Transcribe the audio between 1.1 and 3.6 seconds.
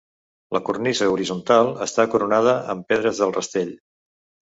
horitzontal, està coronada amb pedres al